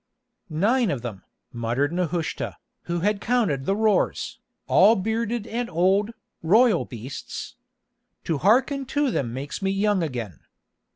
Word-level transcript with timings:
"Nine 0.49 0.89
of 0.89 1.03
them," 1.03 1.21
muttered 1.53 1.93
Nehushta, 1.93 2.57
who 2.85 3.01
had 3.01 3.21
counted 3.21 3.65
the 3.67 3.75
roars, 3.75 4.39
"all 4.65 4.95
bearded 4.95 5.45
and 5.45 5.69
old, 5.69 6.09
royal 6.41 6.85
beasts. 6.85 7.55
To 8.23 8.39
hearken 8.39 8.87
to 8.97 9.11
them 9.11 9.31
makes 9.31 9.61
me 9.61 9.69
young 9.69 10.01
again. 10.01 10.39